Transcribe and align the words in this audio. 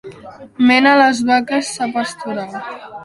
Mena 0.69 0.93
les 1.01 1.21
vaques 1.29 1.69
a 1.87 1.91
pasturar. 1.99 2.49